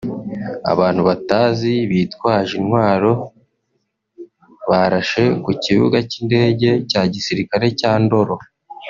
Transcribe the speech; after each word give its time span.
Abantu 0.71 1.01
batazwi 1.09 1.73
bitwaje 1.91 2.53
intwaro 2.59 3.11
barashe 4.69 5.23
ku 5.43 5.51
kibuga 5.63 5.97
cy’indege 6.09 6.69
cya 6.89 7.01
gisirikare 7.13 7.67
cya 7.79 7.93
Ndolo 8.03 8.35